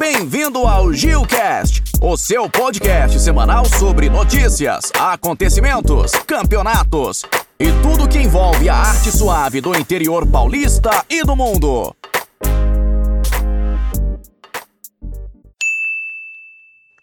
[0.00, 7.26] Bem-vindo ao Gilcast, o seu podcast semanal sobre notícias, acontecimentos, campeonatos
[7.58, 11.94] e tudo que envolve a arte suave do interior paulista e do mundo.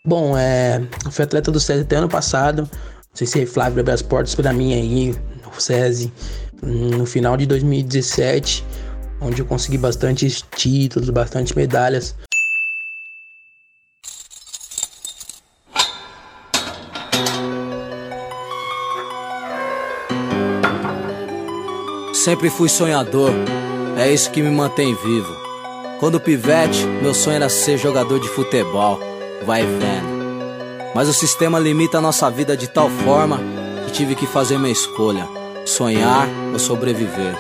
[0.04, 2.64] Bom, é, eu fui atleta do SESI até ano passado.
[2.64, 6.12] Não sei se Flávio abre as portas para mim aí, no SESI,
[6.64, 8.66] no final de 2017,
[9.22, 12.16] onde eu consegui bastantes títulos, bastante medalhas.
[22.28, 23.32] Sempre fui sonhador,
[23.98, 25.34] é isso que me mantém vivo.
[25.98, 29.00] Quando pivete, meu sonho era ser jogador de futebol
[29.46, 30.94] vai vendo.
[30.94, 33.40] Mas o sistema limita a nossa vida de tal forma
[33.86, 35.26] que tive que fazer minha escolha:
[35.66, 37.34] sonhar ou sobreviver.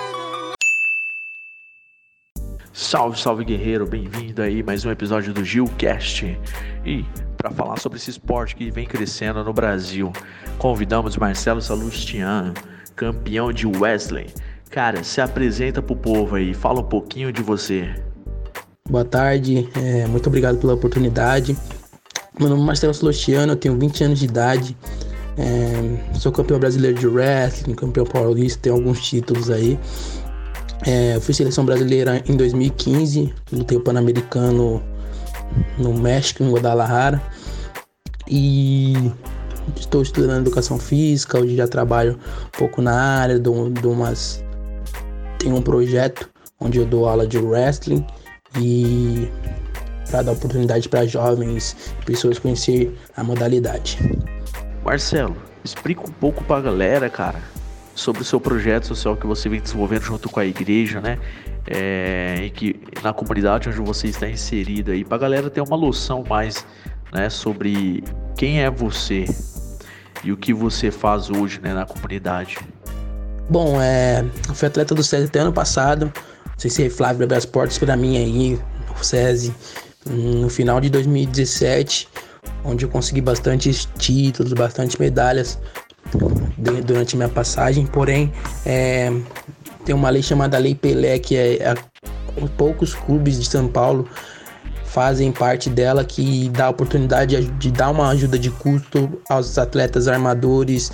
[2.72, 6.40] Salve, salve guerreiro, bem-vindo aí mais um episódio do Gilcast.
[6.86, 7.04] E
[7.38, 10.14] para falar sobre esse esporte que vem crescendo no Brasil,
[10.58, 12.54] convidamos Marcelo Salustiano,
[12.96, 14.28] campeão de Wesley.
[14.70, 17.90] Cara, se apresenta pro povo aí, fala um pouquinho de você.
[18.90, 21.58] Boa tarde, é, muito obrigado pela oportunidade.
[22.40, 24.78] Meu nome é Marcelo Celestiano, eu tenho 20 anos de idade.
[25.38, 29.80] É, sou campeão brasileiro de wrestling, campeão paulista, tenho alguns títulos aí.
[30.86, 34.82] É, fui seleção brasileira em 2015, lutei o Pan-Americano
[35.78, 37.22] no México, em Guadalajara.
[38.28, 39.12] E
[39.76, 44.44] estou estudando educação física, hoje já trabalho um pouco na área, dou, dou umas.
[45.48, 48.06] Tenho um projeto onde eu dou aula de wrestling
[48.60, 49.30] e
[50.12, 53.98] para dar oportunidade para jovens pessoas conhecer a modalidade.
[54.84, 57.40] Marcelo, explica um pouco para a galera, cara,
[57.96, 61.18] sobre o seu projeto social que você vem desenvolvendo junto com a igreja, né?
[61.66, 65.78] É, e que na comunidade onde você está inserido aí, para a galera ter uma
[65.78, 66.66] noção mais,
[67.14, 68.04] né, sobre
[68.36, 69.24] quem é você
[70.26, 72.58] e o que você faz hoje, né, na comunidade.
[73.50, 76.12] Bom, é, eu fui atleta do SESI até ano passado.
[76.46, 78.60] Não sei se Flávio abre as portas para mim aí,
[79.00, 79.54] o SESI
[80.06, 82.08] no final de 2017,
[82.64, 85.60] onde eu consegui bastantes títulos, bastante medalhas
[86.86, 87.86] durante minha passagem.
[87.86, 88.32] Porém,
[88.66, 89.12] é,
[89.86, 91.76] tem uma lei chamada Lei Pelé, que é, é
[92.58, 94.08] poucos clubes de São Paulo
[94.86, 100.08] fazem parte dela que dá a oportunidade de dar uma ajuda de custo aos atletas
[100.08, 100.92] armadores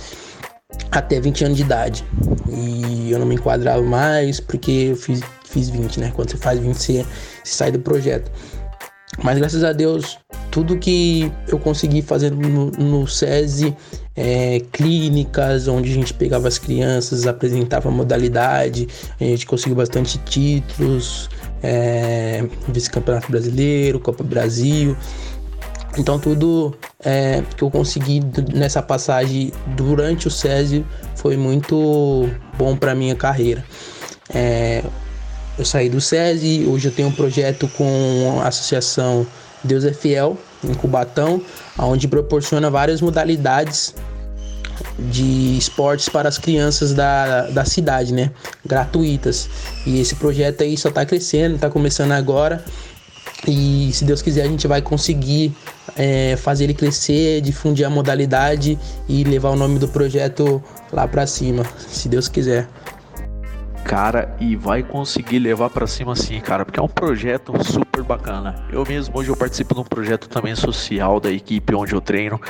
[0.90, 2.04] até 20 anos de idade.
[2.48, 6.12] E eu não me enquadrava mais porque eu fiz, fiz 20, né?
[6.14, 6.92] Quando você faz 20, você,
[7.42, 8.30] você sai do projeto.
[9.22, 10.18] Mas graças a Deus,
[10.50, 13.74] tudo que eu consegui fazer no, no SESI,
[14.16, 18.88] é, clínicas onde a gente pegava as crianças, apresentava modalidade,
[19.20, 21.28] a gente conseguiu bastante títulos,
[21.62, 24.96] é, vice-campeonato brasileiro, Copa Brasil.
[25.96, 28.20] Então tudo é, que eu consegui
[28.52, 30.84] nessa passagem durante o SESI
[31.16, 32.28] foi muito
[32.58, 33.64] bom para minha carreira.
[34.32, 34.82] É,
[35.56, 39.26] eu saí do SESI, hoje eu tenho um projeto com a associação
[39.64, 41.40] Deus é Fiel, em Cubatão,
[41.78, 43.94] onde proporciona várias modalidades
[44.98, 48.30] de esportes para as crianças da, da cidade, né?
[48.64, 49.48] Gratuitas.
[49.86, 52.62] E esse projeto aí só está crescendo, está começando agora.
[53.46, 55.54] E se Deus quiser, a gente vai conseguir
[55.96, 58.78] é, fazer ele crescer, difundir a modalidade
[59.08, 60.62] e levar o nome do projeto
[60.92, 62.68] lá para cima, se Deus quiser
[63.84, 68.66] cara e vai conseguir levar para cima sim, cara, porque é um projeto super bacana.
[68.72, 72.40] Eu mesmo hoje eu participo de um projeto também social da equipe onde eu treino.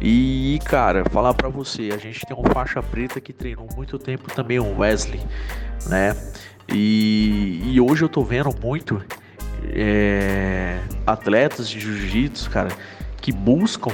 [0.00, 4.32] E, cara, falar para você, a gente tem um faixa preta que treinou muito tempo
[4.34, 5.20] também, o Wesley,
[5.86, 6.16] né?
[6.68, 9.02] E, e hoje eu tô vendo muito
[9.72, 10.27] é,
[11.12, 12.70] atletas de jiu-jitsu, cara,
[13.20, 13.92] que buscam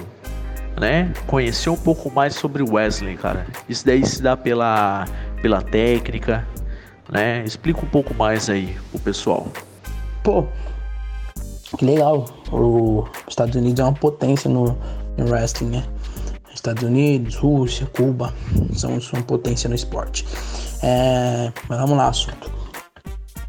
[0.79, 3.47] né, conhecer um pouco mais sobre o Wesley, cara.
[3.69, 5.07] Isso daí se dá pela,
[5.41, 6.47] pela técnica,
[7.11, 7.45] né?
[7.45, 9.47] Explica um pouco mais aí o pessoal.
[10.23, 10.45] Pô,
[11.79, 12.27] que legal.
[12.51, 14.77] Os Estados Unidos é uma potência no,
[15.17, 15.85] no wrestling, né?
[16.53, 18.33] Estados Unidos, Rússia, Cuba
[18.73, 20.27] são, são potência no esporte.
[20.83, 22.51] É, mas vamos lá, assunto.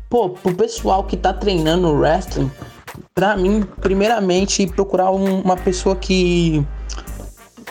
[0.09, 2.51] Pô, pro pessoal que tá treinando wrestling,
[3.15, 6.65] pra mim, primeiramente, procurar um, uma pessoa que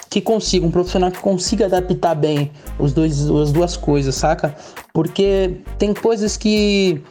[0.08, 4.54] que consiga, um profissional que consiga adaptar bem os dois, as duas coisas, saca?
[4.92, 7.02] Porque tem coisas que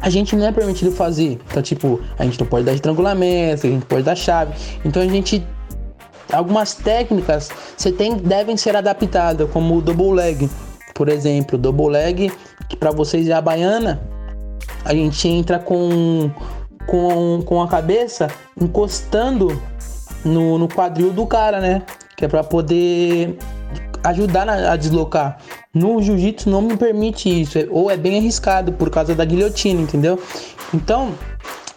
[0.00, 1.38] a gente não é permitido fazer.
[1.50, 4.54] Então, tipo, a gente não pode dar estrangulamento, a gente pode dar chave.
[4.84, 5.46] Então a gente.
[6.32, 10.50] Algumas técnicas você tem, devem ser adaptadas, como o double leg.
[10.94, 12.32] Por exemplo, double leg,
[12.68, 14.00] que para vocês é a baiana,
[14.84, 16.30] a gente entra com
[16.88, 18.28] com, com a cabeça
[18.60, 19.60] encostando
[20.24, 21.82] no, no quadril do cara, né?
[22.16, 23.38] Que é para poder
[24.02, 25.38] ajudar na, a deslocar.
[25.72, 30.18] No jiu-jitsu não me permite isso, ou é bem arriscado por causa da guilhotina, entendeu?
[30.72, 31.14] Então,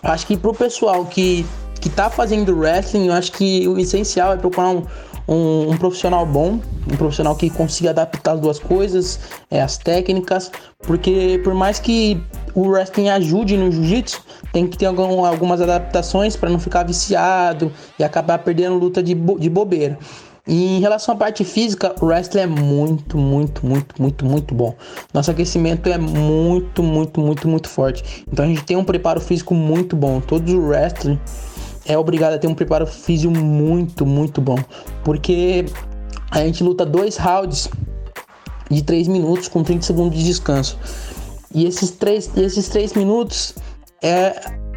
[0.01, 1.45] acho que pro pessoal que,
[1.81, 4.83] que tá fazendo wrestling, eu acho que o essencial é procurar um,
[5.27, 6.59] um, um, profissional bom,
[6.91, 9.19] um profissional que consiga adaptar as duas coisas,
[9.50, 12.21] é, as técnicas, porque por mais que
[12.53, 14.21] o wrestling ajude no jiu-jitsu,
[14.51, 19.13] tem que ter algum, algumas adaptações para não ficar viciado e acabar perdendo luta de,
[19.13, 19.97] de bobeira.
[20.47, 24.75] E em relação à parte física, o wrestling é muito, muito, muito, muito, muito bom.
[25.13, 28.25] Nosso aquecimento é muito, muito, muito, muito forte.
[28.31, 30.19] Então a gente tem um preparo físico muito bom.
[30.19, 31.19] Todos os wrestling
[31.86, 34.57] é obrigado a ter um preparo físico muito, muito bom.
[35.04, 35.66] Porque
[36.30, 37.69] a gente luta dois rounds
[38.69, 40.78] de 3 minutos com 30 segundos de descanso.
[41.54, 43.54] E esses três, esses três minutos
[44.01, 44.33] é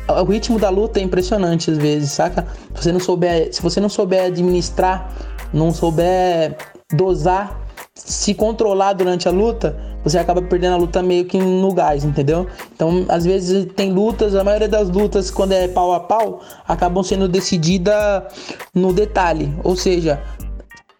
[0.09, 2.47] o ritmo da luta é impressionante às vezes, saca?
[2.75, 5.11] Se você não souber, se você não souber administrar,
[5.53, 6.57] não souber
[6.93, 7.59] dosar,
[7.95, 12.47] se controlar durante a luta, você acaba perdendo a luta meio que no gás, entendeu?
[12.75, 17.03] Então, às vezes tem lutas, a maioria das lutas quando é pau a pau, acabam
[17.03, 18.29] sendo decidida
[18.75, 20.23] no detalhe, ou seja,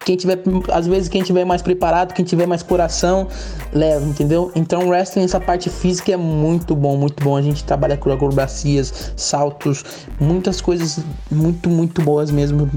[0.05, 0.39] quem tiver,
[0.71, 3.27] às vezes, quem tiver mais preparado, quem tiver mais coração,
[3.73, 4.51] leva, entendeu?
[4.55, 7.35] Então, wrestling, essa parte física é muito bom, muito bom.
[7.35, 9.83] A gente trabalha com acrobacias, saltos,
[10.19, 12.69] muitas coisas muito, muito boas mesmo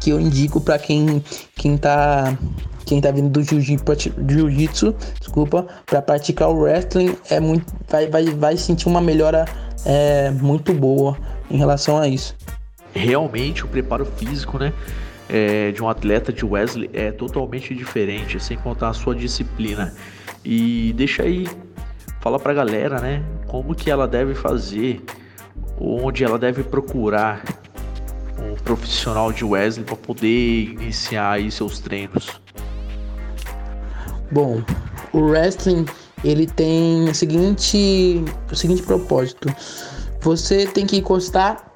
[0.00, 1.22] que eu indico para quem,
[1.54, 2.36] quem tá
[2.84, 8.56] quem tá vindo do jiu-jitsu, desculpa, para praticar o wrestling é muito vai, vai, vai
[8.56, 9.44] sentir uma melhora
[9.84, 11.16] é, muito boa
[11.50, 12.34] em relação a isso.
[12.94, 14.72] Realmente o preparo físico, né?
[15.32, 19.94] É, de um atleta de Wesley é totalmente diferente, sem contar a sua disciplina.
[20.44, 21.48] E deixa aí,
[22.20, 25.02] fala pra galera, né, como que ela deve fazer,
[25.80, 27.42] onde ela deve procurar
[28.38, 32.38] um profissional de Wesley para poder iniciar aí seus treinos.
[34.30, 34.62] Bom,
[35.14, 35.86] o wrestling
[36.22, 39.48] ele tem o seguinte, o seguinte propósito.
[40.20, 41.71] Você tem que encostar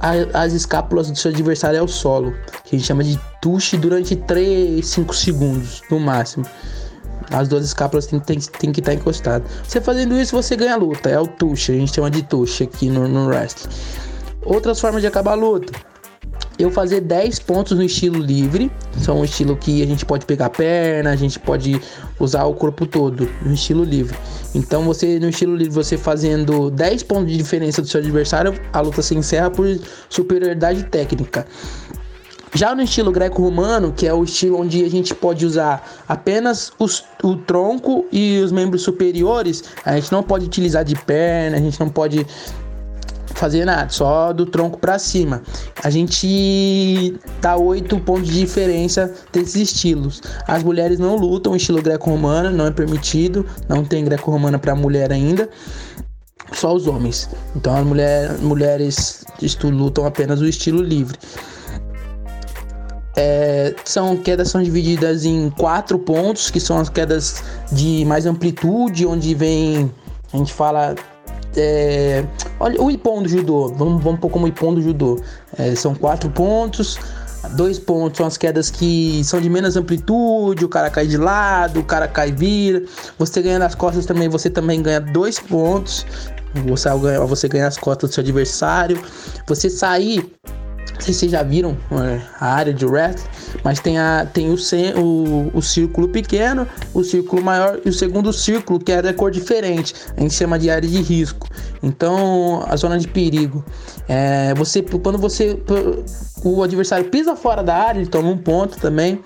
[0.00, 2.32] as escápulas do seu adversário ao solo,
[2.64, 6.46] que a gente chama de touch durante 3, 5 segundos no máximo.
[7.30, 9.50] As duas escápulas têm, têm, têm que estar encostadas.
[9.66, 11.10] Você fazendo isso, você ganha a luta.
[11.10, 13.70] É o touch, a gente chama de touch aqui no, no wrestling.
[14.44, 15.87] Outras formas de acabar a luta
[16.58, 18.70] eu fazer 10 pontos no estilo livre.
[18.98, 21.80] São um estilo que a gente pode pegar a perna, a gente pode
[22.18, 24.16] usar o corpo todo no estilo livre.
[24.54, 28.80] Então você no estilo livre, você fazendo 10 pontos de diferença do seu adversário, a
[28.80, 29.66] luta se encerra por
[30.08, 31.46] superioridade técnica.
[32.54, 37.04] Já no estilo greco-romano, que é o estilo onde a gente pode usar apenas os,
[37.22, 41.78] o tronco e os membros superiores, a gente não pode utilizar de perna, a gente
[41.78, 42.26] não pode
[43.38, 45.42] fazer nada, só do tronco para cima.
[45.82, 50.20] A gente dá oito pontos de diferença desses estilos.
[50.46, 55.48] As mulheres não lutam estilo greco-romano, não é permitido, não tem greco-romana para mulher ainda.
[56.52, 57.30] Só os homens.
[57.54, 59.24] Então as mulher, mulheres
[59.62, 61.16] lutam apenas o estilo livre.
[63.16, 67.42] É, são quedas são divididas em quatro pontos, que são as quedas
[67.72, 69.90] de mais amplitude, onde vem
[70.32, 70.94] a gente fala
[71.58, 72.26] é,
[72.58, 75.20] olha, o Ipon do judô, vamos, vamos pôr como Ipon do judô.
[75.58, 76.98] É, são quatro pontos.
[77.52, 81.80] Dois pontos são as quedas que são de menos amplitude, o cara cai de lado,
[81.80, 82.82] o cara cai e vira.
[83.16, 86.04] Você ganha nas costas também, você também ganha dois pontos.
[86.66, 89.00] Você ganha, você ganha as costas do seu adversário.
[89.46, 90.34] Você sair
[91.12, 93.28] se vocês já viram é, a área de wrestling,
[93.64, 94.56] mas tem, a, tem o,
[94.96, 99.30] o, o círculo pequeno, o círculo maior e o segundo círculo, que é da cor
[99.30, 99.94] diferente.
[100.16, 101.48] A gente chama de área de risco.
[101.82, 103.64] Então, a zona de perigo.
[104.08, 105.60] É, você, quando você.
[106.44, 109.20] O adversário pisa fora da área, ele toma um ponto também.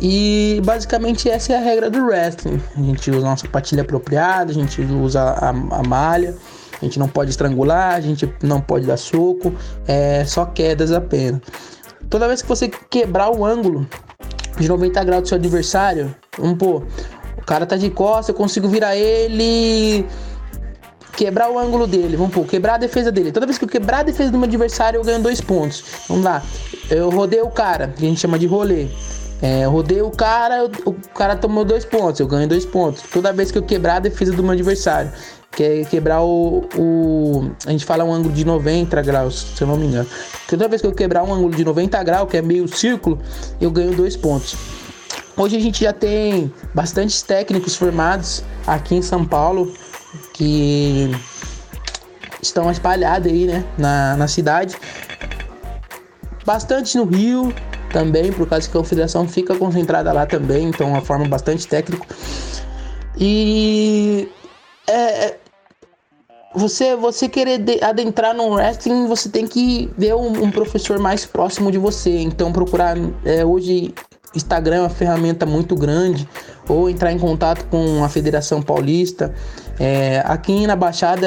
[0.00, 2.60] E basicamente essa é a regra do wrestling.
[2.76, 6.34] A gente usa uma sapatilha apropriada, a gente usa a, a malha.
[6.84, 9.54] A gente não pode estrangular, a gente não pode dar soco,
[9.88, 11.40] é só quedas apenas.
[12.10, 13.88] Toda vez que você quebrar o ângulo
[14.58, 16.86] de 90 graus do seu adversário, vamos pôr,
[17.38, 20.06] o cara tá de costas, eu consigo virar ele
[21.16, 23.32] quebrar o ângulo dele, vamos pôr, quebrar a defesa dele.
[23.32, 25.82] Toda vez que eu quebrar a defesa do meu adversário, eu ganho dois pontos.
[26.06, 26.42] Vamos lá.
[26.90, 28.88] Eu rodei o cara, que a gente chama de rolê.
[29.40, 33.02] É, eu rodei o cara, o cara tomou dois pontos, eu ganho dois pontos.
[33.12, 35.12] Toda vez que eu quebrar a defesa do meu adversário
[35.54, 39.68] que é quebrar o, o, A gente fala um ângulo de 90 graus, se eu
[39.68, 40.08] não me engano.
[40.48, 43.18] Toda vez que eu quebrar um ângulo de 90 graus, que é meio círculo,
[43.60, 44.56] eu ganho dois pontos.
[45.36, 49.72] Hoje a gente já tem bastantes técnicos formados aqui em São Paulo
[50.32, 51.10] que
[52.40, 54.76] estão espalhadas aí, né, na, na cidade.
[56.44, 57.54] Bastante no Rio
[57.90, 61.66] também, por causa que a confederação fica concentrada lá também, então é uma forma bastante
[61.66, 62.06] técnico.
[63.16, 64.28] E
[64.86, 65.38] é, é
[66.54, 71.70] você você querer adentrar no wrestling, você tem que ver um, um, professor mais próximo
[71.70, 72.18] de você.
[72.20, 73.94] Então procurar é, hoje
[74.34, 76.28] Instagram é uma ferramenta muito grande,
[76.68, 79.32] ou entrar em contato com a Federação Paulista.
[79.78, 81.26] É, aqui na Baixada,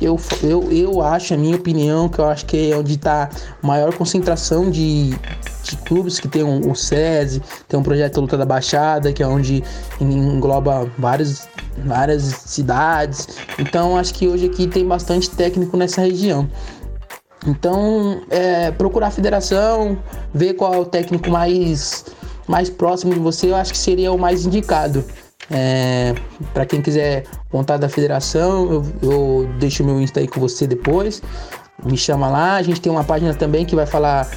[0.00, 3.28] eu, eu, eu acho, a minha opinião, que eu acho que é onde está
[3.62, 8.46] maior concentração de, de clubes, que tem o, o SESI, tem um projeto Luta da
[8.46, 9.62] Baixada, que é onde
[10.00, 11.48] engloba várias,
[11.86, 13.28] várias cidades.
[13.58, 16.48] Então, acho que hoje aqui tem bastante técnico nessa região.
[17.46, 19.98] Então, é, procurar a federação,
[20.32, 22.04] ver qual é o técnico mais
[22.50, 25.04] mais próximo de você, eu acho que seria o mais indicado.
[25.50, 26.14] É,
[26.52, 31.22] para quem quiser contar da federação, eu, eu deixo meu Insta aí com você depois.
[31.84, 32.56] Me chama lá.
[32.56, 34.28] A gente tem uma página também que vai falar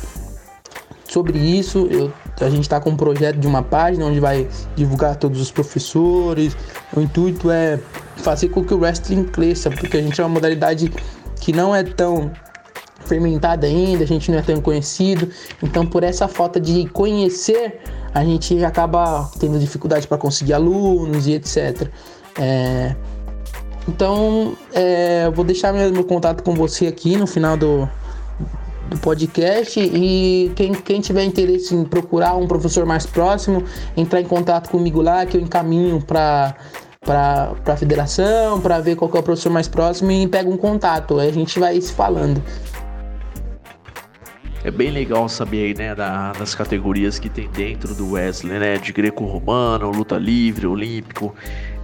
[1.05, 1.87] sobre isso.
[1.91, 5.51] Eu, a gente está com um projeto de uma página onde vai divulgar todos os
[5.51, 6.55] professores.
[6.95, 7.79] O intuito é
[8.17, 10.91] fazer com que o wrestling cresça, porque a gente é uma modalidade
[11.39, 12.31] que não é tão
[13.05, 15.29] fermentada ainda, a gente não é tão conhecido.
[15.61, 17.79] Então, por essa falta de conhecer
[18.13, 21.89] a gente acaba tendo dificuldade para conseguir alunos e etc.
[22.39, 22.95] É,
[23.87, 27.89] então, é, vou deixar meu, contato com você aqui no final do,
[28.89, 33.63] do podcast e quem, quem tiver interesse em procurar um professor mais próximo,
[33.95, 36.55] entrar em contato comigo lá que eu encaminho para
[37.05, 41.19] para a federação, para ver qual é o professor mais próximo e pega um contato.
[41.19, 42.41] Aí a gente vai se falando
[44.63, 48.77] é bem legal saber aí, né, da, das categorias que tem dentro do Wesley, né,
[48.77, 51.35] de greco-romano, luta livre, olímpico,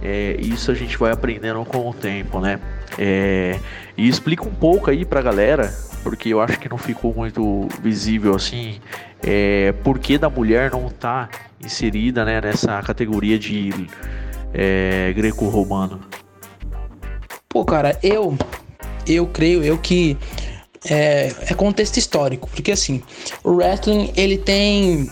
[0.02, 2.58] é, isso a gente vai aprendendo com o tempo, né,
[2.98, 3.58] é,
[3.96, 5.72] e explica um pouco aí pra galera,
[6.02, 8.80] porque eu acho que não ficou muito visível assim,
[9.22, 11.28] é, por que da mulher não tá
[11.62, 13.70] inserida, né, nessa categoria de
[14.54, 16.00] é, greco-romano.
[17.48, 18.38] Pô, cara, eu,
[19.06, 20.16] eu creio, eu que
[20.84, 23.02] é, é contexto histórico, porque assim,
[23.44, 25.08] o wrestling ele tem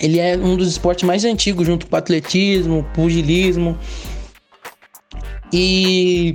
[0.00, 3.78] ele é um dos esportes mais antigos junto com o atletismo, pugilismo.
[5.52, 6.34] E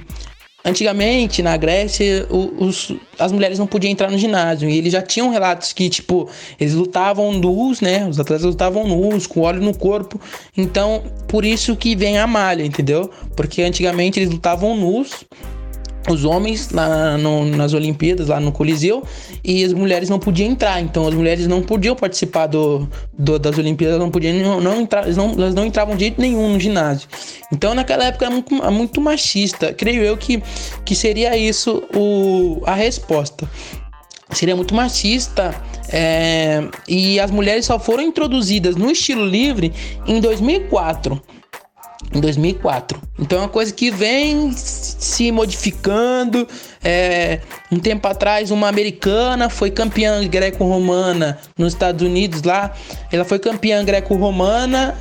[0.64, 5.30] antigamente na Grécia os, as mulheres não podiam entrar no ginásio e eles já tinham
[5.30, 8.08] relatos que tipo eles lutavam nus, né?
[8.08, 10.20] Os atletas lutavam nus com óleo no corpo.
[10.56, 13.10] Então por isso que vem a malha, entendeu?
[13.36, 15.26] Porque antigamente eles lutavam nus
[16.10, 19.04] os homens lá no, nas Olimpíadas, lá no Coliseu,
[19.44, 20.82] e as mulheres não podiam entrar.
[20.82, 22.88] Então as mulheres não podiam participar do,
[23.18, 26.22] do das Olimpíadas, não podiam não, não entrar, elas não, elas não entravam de jeito
[26.22, 27.08] nenhum no ginásio.
[27.52, 29.74] Então naquela época era muito, muito machista.
[29.74, 30.42] Creio eu que,
[30.86, 33.50] que seria isso o, a resposta.
[34.32, 35.56] Seria muito machista
[35.90, 39.74] é, e as mulheres só foram introduzidas no estilo livre
[40.06, 41.22] em 2004
[42.18, 43.00] em 2004.
[43.20, 46.48] Então é uma coisa que vem se modificando.
[46.84, 47.40] É,
[47.72, 52.74] um tempo atrás, uma americana foi campeã greco-romana nos Estados Unidos lá.
[53.12, 54.98] Ela foi campeã greco-romana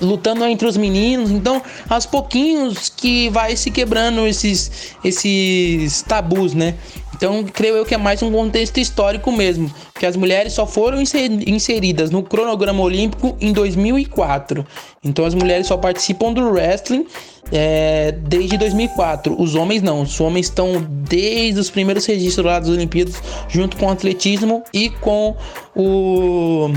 [0.00, 1.30] lutando entre os meninos.
[1.30, 6.74] Então, aos pouquinhos que vai se quebrando esses, esses tabus, né?
[7.14, 11.02] Então, creio eu que é mais um contexto histórico mesmo, que as mulheres só foram
[11.02, 14.66] inseridas no cronograma olímpico em 2004.
[15.04, 17.06] Então, as mulheres só participam do wrestling
[17.52, 19.38] é, desde 2004.
[19.38, 23.86] Os homens não, os homens estão desde os primeiros registros lá das Olimpíadas, junto com
[23.86, 25.36] o atletismo e com
[25.76, 26.70] o,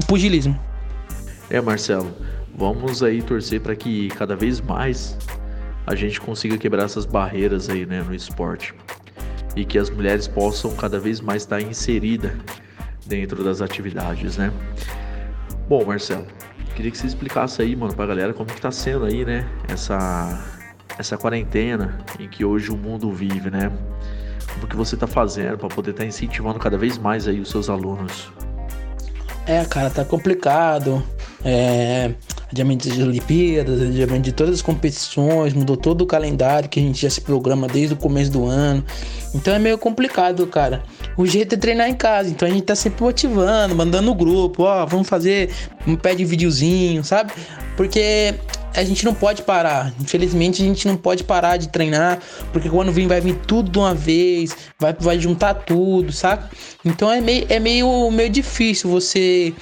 [0.00, 0.56] o pugilismo.
[1.50, 2.12] É, Marcelo,
[2.56, 5.16] vamos aí torcer para que cada vez mais
[5.86, 8.74] a gente consiga quebrar essas barreiras aí, né, no esporte
[9.56, 12.32] e que as mulheres possam cada vez mais estar inseridas
[13.06, 14.52] dentro das atividades, né?
[15.68, 16.26] Bom, Marcelo,
[16.74, 20.42] queria que você explicasse aí, mano, pra galera como que tá sendo aí, né, essa
[20.98, 23.70] essa quarentena em que hoje o mundo vive, né?
[24.52, 27.50] Como que você tá fazendo para poder estar tá incentivando cada vez mais aí os
[27.50, 28.30] seus alunos?
[29.46, 31.02] É, cara, tá complicado.
[31.44, 32.14] É,
[32.54, 37.02] adiamento de Olimpíadas, adiamento de todas as competições, mudou todo o calendário que a gente
[37.02, 38.84] já se programa desde o começo do ano.
[39.34, 40.84] Então é meio complicado, cara.
[41.16, 44.62] O jeito é treinar em casa, então a gente tá sempre motivando, mandando no grupo,
[44.62, 45.50] ó, vamos fazer
[45.84, 47.32] um pé de videozinho, sabe?
[47.76, 48.34] Porque
[48.72, 49.92] a gente não pode parar.
[50.00, 52.20] Infelizmente, a gente não pode parar de treinar,
[52.52, 56.48] porque quando vir, vai vir tudo de uma vez, vai, vai juntar tudo, saca?
[56.84, 59.52] Então é meio, é meio, meio difícil você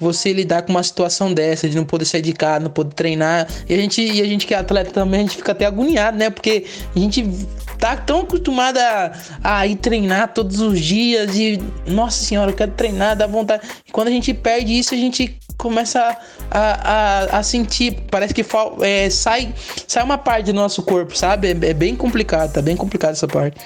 [0.00, 3.46] você lidar com uma situação dessa, de não poder sair de casa, não poder treinar.
[3.68, 6.16] E a gente, e a gente que é atleta também, a gente fica até agoniado,
[6.16, 6.30] né?
[6.30, 6.64] Porque
[6.96, 7.28] a gente
[7.78, 8.78] tá tão acostumado
[9.42, 13.62] a, ir treinar todos os dias e, nossa senhora, eu quero treinar, dá vontade.
[13.86, 16.16] E quando a gente perde isso, a gente começa
[16.50, 18.44] a, a, a sentir, parece que
[18.80, 19.54] é, sai,
[19.86, 21.48] sai uma parte do nosso corpo, sabe?
[21.48, 23.60] É, é bem complicado, tá bem complicado essa parte.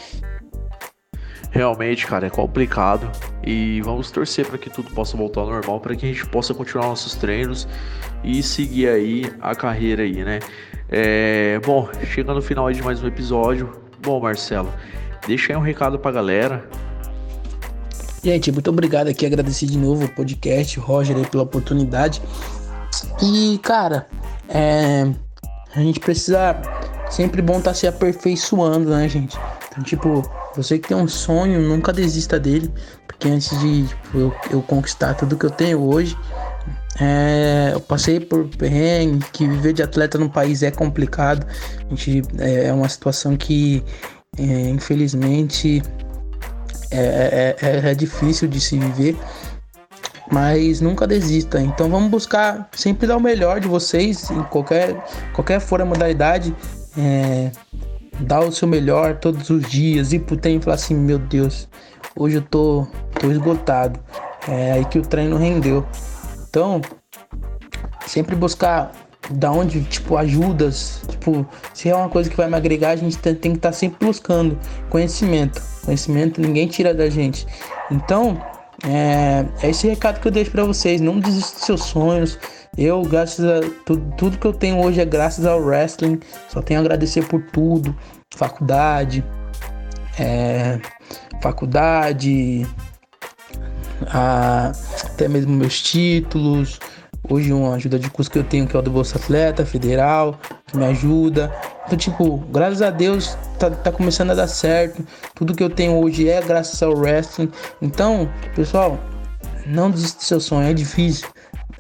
[1.55, 3.09] Realmente, cara, é complicado
[3.47, 6.53] e vamos torcer para que tudo possa voltar ao normal, para que a gente possa
[6.53, 7.69] continuar nossos treinos
[8.25, 10.41] e seguir aí a carreira aí, né?
[10.89, 13.71] É, bom, chegando no final de mais um episódio.
[14.03, 14.69] Bom, Marcelo,
[15.29, 16.69] deixa aí um recado pra galera.
[18.21, 22.21] Gente, muito obrigado aqui, agradecer de novo o podcast, Roger aí pela oportunidade.
[23.23, 24.09] E, cara,
[24.49, 25.09] é,
[25.73, 26.61] a gente precisa
[27.09, 29.39] sempre bom estar tá se aperfeiçoando, né, gente?
[29.71, 32.73] Então, tipo, você que tem um sonho, nunca desista dele,
[33.07, 36.17] porque antes de tipo, eu, eu, conquistar tudo que eu tenho hoje,
[37.01, 41.47] é, eu passei por perrengue, que viver de atleta no país é complicado.
[41.87, 43.83] A gente, é, é uma situação que,
[44.39, 45.83] é, infelizmente,
[46.91, 49.17] é, é, é, é difícil de se viver
[50.31, 51.61] mas nunca desista.
[51.61, 54.97] Então vamos buscar sempre dar o melhor de vocês em qualquer
[55.33, 56.55] qualquer for a modalidade.
[56.97, 57.51] É,
[58.21, 61.69] dar o seu melhor todos os dias, ir pro treino e falar assim, meu Deus,
[62.17, 62.87] hoje eu tô,
[63.21, 63.99] tô esgotado.
[64.49, 65.87] É aí que o treino rendeu.
[66.49, 66.81] Então,
[68.07, 68.93] sempre buscar
[69.31, 73.17] da onde, tipo, ajudas, tipo, se é uma coisa que vai me agregar, a gente
[73.19, 74.59] tem, tem que estar tá sempre buscando
[74.91, 75.63] conhecimento.
[75.85, 77.47] Conhecimento ninguém tira da gente.
[77.91, 78.41] Então,
[78.87, 81.01] é, é esse recado que eu deixo para vocês.
[81.01, 82.39] Não desista dos seus sonhos.
[82.77, 86.19] Eu, graças a tudo, tudo que eu tenho hoje é graças ao wrestling.
[86.49, 87.95] Só tenho a agradecer por tudo.
[88.35, 89.25] Faculdade,
[90.19, 90.81] é,
[91.41, 92.67] faculdade,
[94.09, 94.73] a,
[95.05, 96.81] até mesmo meus títulos.
[97.29, 100.39] Hoje uma ajuda de curso que eu tenho que é o do Bolsa Atleta Federal,
[100.67, 101.55] que me ajuda.
[101.87, 105.07] Então, tipo, graças a Deus tá, tá começando a dar certo.
[105.35, 107.51] Tudo que eu tenho hoje é graças ao wrestling.
[107.81, 108.99] Então, pessoal,
[109.65, 111.29] não desista do seu sonho, é difícil.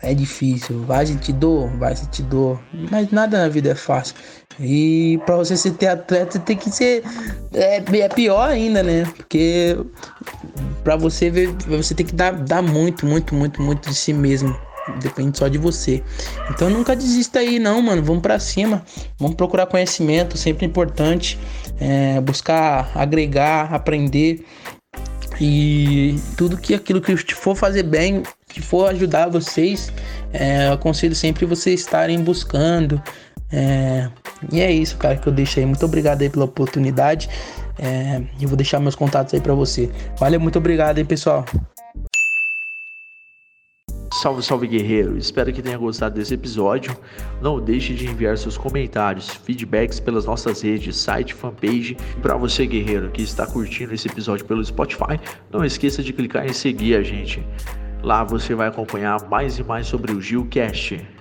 [0.04, 4.14] É difícil, vai sentir dor, vai sentir dor, mas nada na vida é fácil.
[4.60, 7.02] E para você ser atleta, tem que ser
[7.52, 9.04] é, é pior ainda, né?
[9.16, 9.76] Porque
[10.84, 14.54] para você ver, você tem que dar, dar muito, muito, muito, muito de si mesmo.
[15.00, 16.02] Depende só de você.
[16.50, 18.02] Então nunca desista aí, não, mano.
[18.02, 18.84] Vamos para cima.
[19.18, 21.38] Vamos procurar conhecimento, sempre importante.
[21.80, 24.44] É, buscar agregar, aprender.
[25.40, 28.22] E tudo que aquilo que for fazer bem,
[28.54, 29.92] que for ajudar vocês,
[30.32, 33.02] é, eu aconselho sempre vocês estarem buscando.
[33.52, 34.08] É,
[34.52, 35.66] e é isso, cara, que eu deixo aí.
[35.66, 37.28] Muito obrigado aí pela oportunidade.
[37.76, 39.90] É, eu vou deixar meus contatos aí para você.
[40.20, 41.44] Valeu, muito obrigado aí, pessoal.
[44.22, 45.18] Salve, salve guerreiro!
[45.18, 46.96] Espero que tenha gostado desse episódio.
[47.42, 51.96] Não deixe de enviar seus comentários, feedbacks pelas nossas redes, site, fanpage.
[52.22, 55.18] Para você, guerreiro, que está curtindo esse episódio pelo Spotify,
[55.50, 57.44] não esqueça de clicar em seguir a gente.
[58.04, 61.13] Lá você vai acompanhar mais e mais sobre o Gilcast.